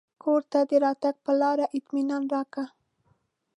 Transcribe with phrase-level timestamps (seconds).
[0.23, 2.65] کور ته د راتګ پر لار یې اطمنان راکړ.